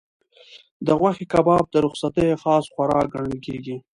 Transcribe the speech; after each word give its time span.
د 0.85 0.87
غوښې 0.99 1.25
کباب 1.33 1.63
د 1.69 1.75
رخصتیو 1.85 2.41
خاص 2.43 2.65
خوراک 2.73 3.05
ګڼل 3.13 3.37
کېږي. 3.45 3.75